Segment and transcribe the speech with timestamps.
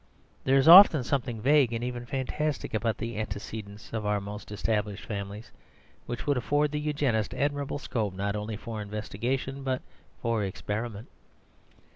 [0.45, 5.05] There is often something vague and even fantastic about the antecedents of our most established
[5.05, 5.51] families,
[6.07, 9.83] which would afford the Eugenist admirable scope not only for investigation but
[10.19, 11.07] for experiment.